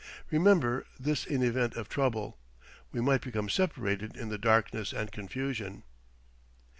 [0.31, 2.39] Remember this in event of trouble.
[2.91, 5.83] We might become separated in the darkness and confusion...."